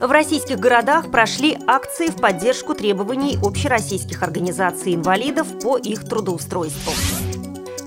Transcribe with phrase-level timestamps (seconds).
[0.00, 6.92] В российских городах прошли акции в поддержку требований общероссийских организаций инвалидов по их трудоустройству.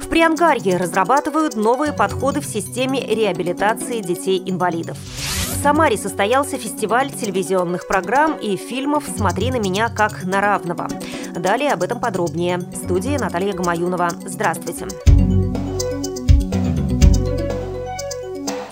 [0.02, 4.98] В Приангарье разрабатывают новые подходы в системе реабилитации детей-инвалидов.
[4.98, 10.88] В Самаре состоялся фестиваль телевизионных программ и фильмов «Смотри на меня как на равного».
[11.36, 12.58] Далее об этом подробнее.
[12.58, 14.10] В студии Наталья Гамаюнова.
[14.26, 14.88] Здравствуйте.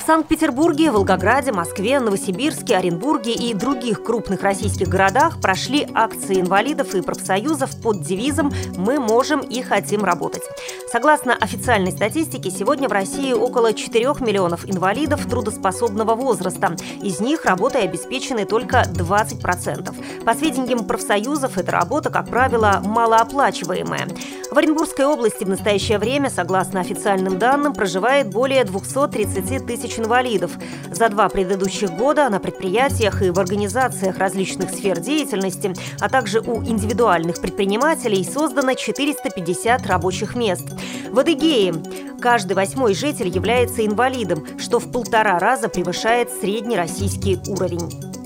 [0.08, 7.82] Санкт-Петербурге, Волгограде, Москве, Новосибирске, Оренбурге и других крупных российских городах прошли акции инвалидов и профсоюзов
[7.82, 10.44] под девизом «Мы можем и хотим работать».
[10.90, 16.78] Согласно официальной статистике, сегодня в России около 4 миллионов инвалидов трудоспособного возраста.
[17.04, 20.24] Из них работой обеспечены только 20%.
[20.24, 24.08] По сведениям профсоюзов, эта работа, как правило, малооплачиваемая.
[24.52, 30.52] В Оренбургской области в настоящее время, согласно официальным данным, проживает более 230 тысяч инвалидов.
[30.92, 36.64] За два предыдущих года на предприятиях и в организациях различных сфер деятельности, а также у
[36.64, 40.68] индивидуальных предпринимателей создано 450 рабочих мест.
[41.10, 41.74] В Адыгее
[42.22, 48.17] каждый восьмой житель является инвалидом, что в полтора раза превышает среднероссийский уровень.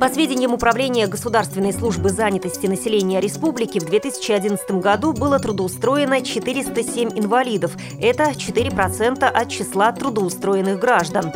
[0.00, 7.72] По сведениям Управления Государственной службы занятости населения республики, в 2011 году было трудоустроено 407 инвалидов.
[7.98, 11.32] Это 4% от числа трудоустроенных граждан.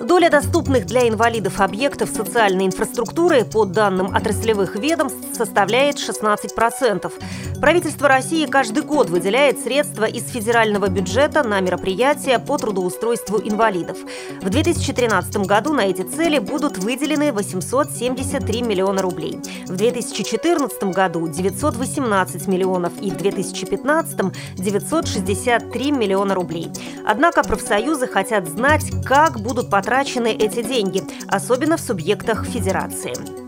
[0.00, 7.12] Доля доступных для инвалидов объектов социальной инфраструктуры, по данным отраслевых ведомств, составляет 16%.
[7.60, 13.96] Правительство России каждый год выделяет средства из федерального бюджета на мероприятия по трудоустройству инвалидов.
[14.42, 19.38] В 2013 году на эти цели будут выделены 873 миллиона рублей.
[19.66, 24.18] В 2014 году 918 миллионов и в 2015
[24.56, 26.70] 963 миллиона рублей.
[27.06, 33.43] Однако профсоюзы хотят знать, как будут потрачены эти деньги, особенно в субъектах федерации.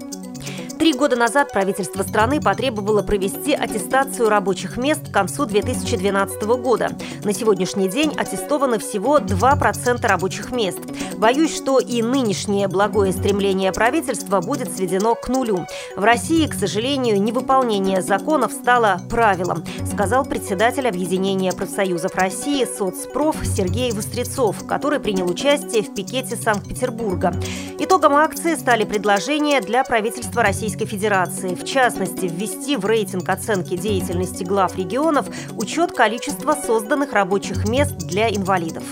[0.86, 6.90] Три года назад правительство страны потребовало провести аттестацию рабочих мест к концу 2012 года.
[7.24, 10.78] На сегодняшний день аттестовано всего 2% рабочих мест.
[11.18, 15.66] Боюсь, что и нынешнее благое стремление правительства будет сведено к нулю.
[15.96, 23.92] В России, к сожалению, невыполнение законов стало правилом, сказал председатель Объединения профсоюзов России «Соцпроф» Сергей
[23.92, 27.34] Вострецов, который принял участие в пикете Санкт-Петербурга.
[27.78, 34.44] Итогом акции стали предложения для правительства Российской Федерации, в частности, ввести в рейтинг оценки деятельности
[34.44, 38.84] глав регионов учет количества созданных рабочих мест для инвалидов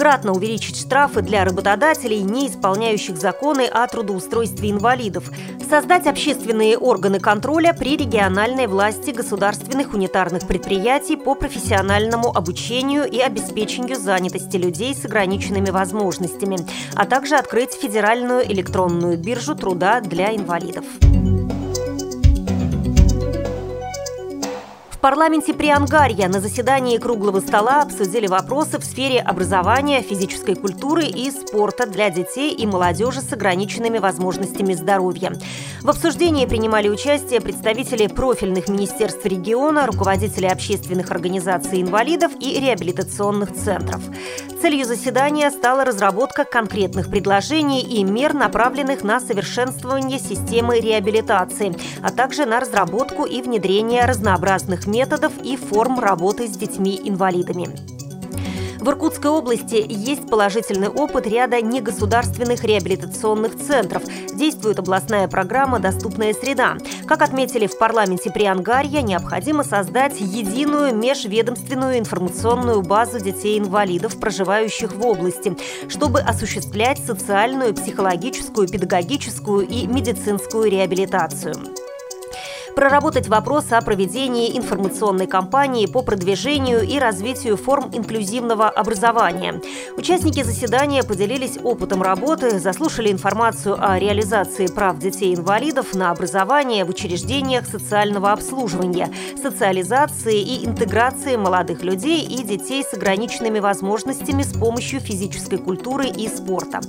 [0.00, 5.30] кратно увеличить штрафы для работодателей, не исполняющих законы о трудоустройстве инвалидов,
[5.68, 13.96] создать общественные органы контроля при региональной власти государственных унитарных предприятий по профессиональному обучению и обеспечению
[13.96, 16.56] занятости людей с ограниченными возможностями,
[16.94, 20.86] а также открыть федеральную электронную биржу труда для инвалидов.
[25.00, 31.86] Парламенте Приангарья на заседании круглого стола обсудили вопросы в сфере образования, физической культуры и спорта
[31.86, 35.32] для детей и молодежи с ограниченными возможностями здоровья.
[35.82, 44.02] В обсуждении принимали участие представители профильных министерств региона, руководители общественных организаций инвалидов и реабилитационных центров.
[44.60, 52.44] Целью заседания стала разработка конкретных предложений и мер, направленных на совершенствование системы реабилитации, а также
[52.44, 57.99] на разработку и внедрение разнообразных методов и форм работы с детьми-инвалидами.
[58.80, 64.02] В Иркутской области есть положительный опыт ряда негосударственных реабилитационных центров.
[64.34, 66.78] Действует областная программа «Доступная среда».
[67.06, 75.54] Как отметили в парламенте Приангарья, необходимо создать единую межведомственную информационную базу детей-инвалидов, проживающих в области,
[75.90, 81.54] чтобы осуществлять социальную, психологическую, педагогическую и медицинскую реабилитацию
[82.80, 89.60] проработать вопрос о проведении информационной кампании по продвижению и развитию форм инклюзивного образования.
[89.98, 97.66] Участники заседания поделились опытом работы, заслушали информацию о реализации прав детей-инвалидов на образование в учреждениях
[97.66, 99.10] социального обслуживания,
[99.42, 106.28] социализации и интеграции молодых людей и детей с ограниченными возможностями с помощью физической культуры и
[106.28, 106.80] спорта.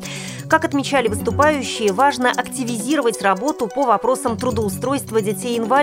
[0.51, 5.81] Как отмечали выступающие, важно активизировать работу по вопросам трудоустройства детей-инвалидов,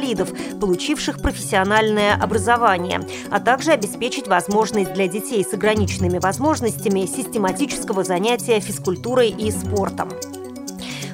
[0.60, 3.00] получивших профессиональное образование,
[3.30, 10.10] а также обеспечить возможность для детей с ограниченными возможностями систематического занятия физкультурой и спортом.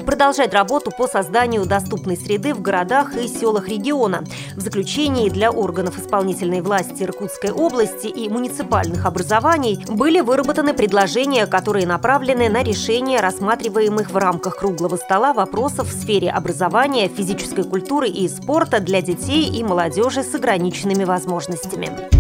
[0.05, 4.23] Продолжать работу по созданию доступной среды в городах и селах региона.
[4.55, 11.87] В заключении для органов исполнительной власти Иркутской области и муниципальных образований были выработаны предложения, которые
[11.87, 18.29] направлены на решение рассматриваемых в рамках круглого стола вопросов в сфере образования, физической культуры и
[18.29, 22.14] спорта для детей и молодежи с ограниченными возможностями.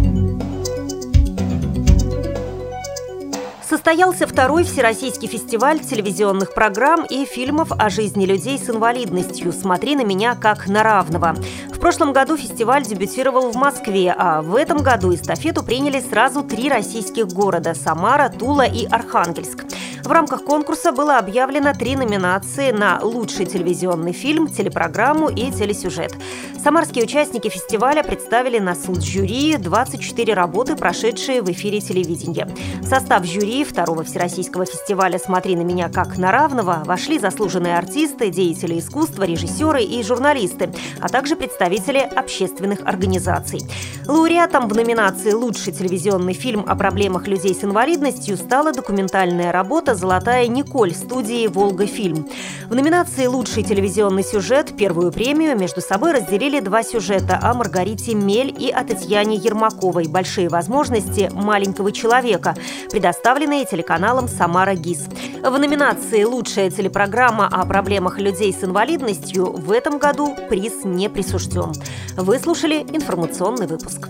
[3.74, 10.04] Состоялся второй Всероссийский фестиваль телевизионных программ и фильмов о жизни людей с инвалидностью «Смотри на
[10.04, 11.34] меня как на равного».
[11.72, 16.68] В прошлом году фестиваль дебютировал в Москве, а в этом году эстафету приняли сразу три
[16.68, 19.64] российских города– Самара, Тула и Архангельск.
[20.04, 26.14] В рамках конкурса было объявлено три номинации на лучший телевизионный фильм, телепрограмму и телесюжет.
[26.62, 32.48] Самарские участники фестиваля представили на суд жюри 24 работы, прошедшие в эфире телевидения.
[32.82, 38.28] В состав жюри второго Всероссийского фестиваля «Смотри на меня как на равного» вошли заслуженные артисты,
[38.28, 40.70] деятели искусства, режиссеры и журналисты,
[41.00, 43.62] а также представители общественных организаций.
[44.06, 50.46] Лауреатом в номинации «Лучший телевизионный фильм о проблемах людей с инвалидностью» стала документальная работа «Золотая
[50.48, 52.28] Николь» студии «Волга Фильм».
[52.68, 58.54] В номинации «Лучший телевизионный сюжет» первую премию между собой разделили два сюжета о Маргарите Мель
[58.58, 62.54] и о Татьяне Ермаковой «Большие возможности маленького человека»,
[62.90, 65.06] предоставленные телеканалом «Самара ГИС».
[65.42, 71.72] В номинации «Лучшая телепрограмма о проблемах людей с инвалидностью» в этом году приз не присужден.
[72.16, 74.08] Вы слушали информационный выпуск.